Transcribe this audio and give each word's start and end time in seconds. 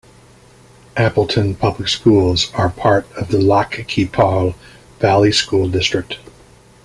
Appleton 0.97 1.53
Public 1.53 1.87
Schools 1.87 2.51
are 2.55 2.71
part 2.71 3.05
of 3.15 3.27
the 3.27 3.37
Lac 3.39 3.85
Qui 3.87 4.07
Parle 4.07 4.55
Valley 4.97 5.31
School 5.31 5.69
District. 5.69 6.17